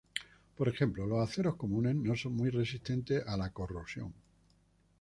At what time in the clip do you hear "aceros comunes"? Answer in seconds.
1.29-1.93